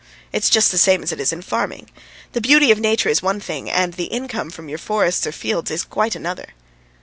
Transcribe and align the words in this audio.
It's 0.33 0.49
just 0.49 0.71
the 0.71 0.79
same 0.79 1.03
as 1.03 1.11
it 1.11 1.19
is 1.19 1.31
in 1.31 1.43
farming. 1.43 1.87
The 2.31 2.41
beauty 2.41 2.71
of 2.71 2.79
nature 2.79 3.07
is 3.07 3.21
one 3.21 3.39
thing 3.39 3.69
and 3.69 3.93
the 3.93 4.05
income 4.05 4.49
from 4.49 4.67
your 4.67 4.79
forests 4.79 5.27
or 5.27 5.31
fields 5.31 5.69
is 5.69 5.83
quite 5.83 6.15
another." 6.15 6.53